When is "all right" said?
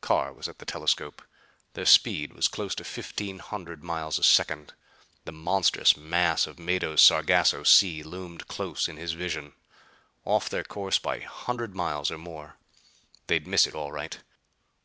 13.74-14.20